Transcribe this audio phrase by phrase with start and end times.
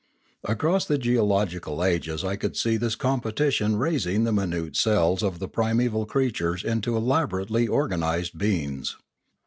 [0.45, 5.47] Across the geological ages I couid see this competition raising the minute cells of the
[5.47, 8.97] primeval creatures into elaborately organised beings.